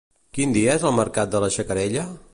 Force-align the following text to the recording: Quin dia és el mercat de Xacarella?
Quin 0.37 0.55
dia 0.55 0.71
és 0.81 0.87
el 0.91 0.97
mercat 1.01 1.37
de 1.37 1.43
Xacarella? 1.59 2.11